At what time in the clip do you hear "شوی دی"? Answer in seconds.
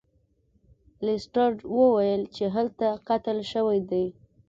3.51-4.05